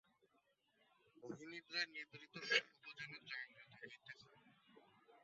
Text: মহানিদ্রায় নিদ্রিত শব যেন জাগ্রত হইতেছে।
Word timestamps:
মহানিদ্রায় 1.17 1.87
নিদ্রিত 1.93 2.35
শব 2.49 2.65
যেন 2.97 3.11
জাগ্রত 3.29 3.69
হইতেছে। 3.81 4.27